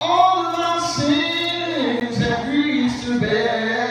[0.00, 3.81] All of our sins and griefs to bear.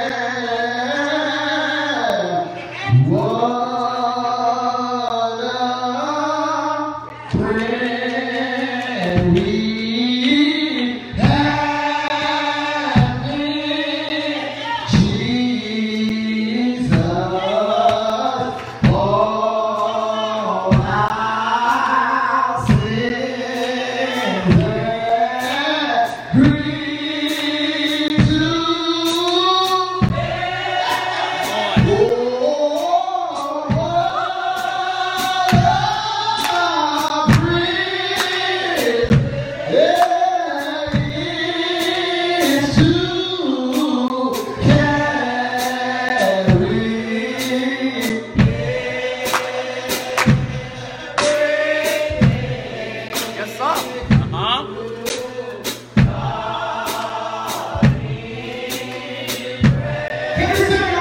[60.43, 61.00] Everybody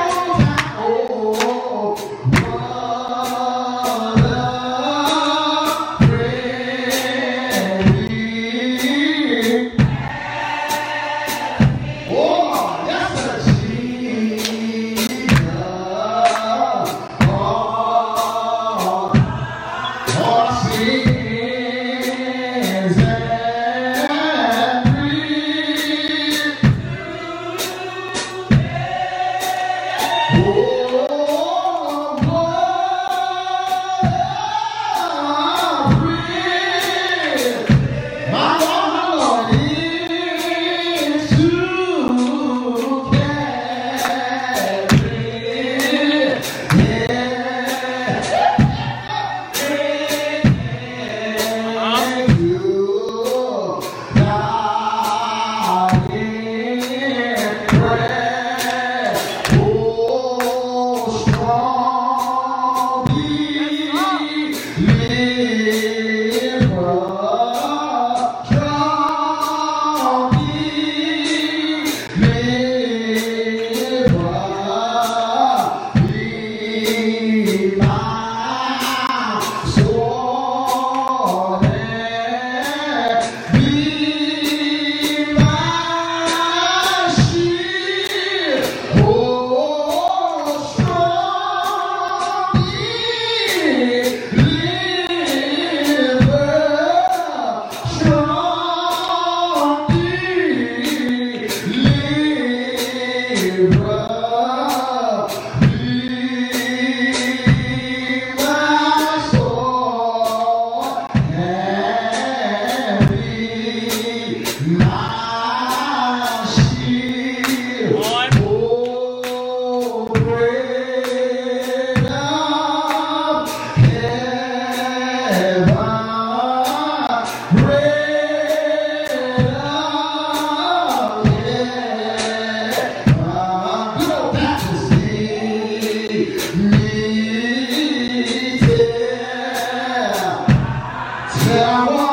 [141.46, 142.09] There I want.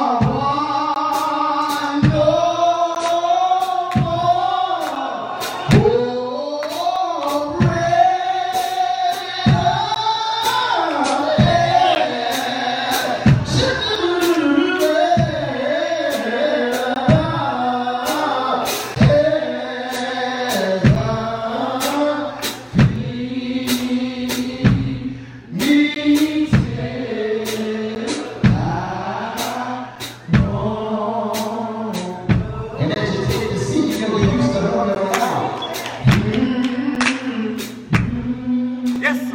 [39.00, 39.27] Yes.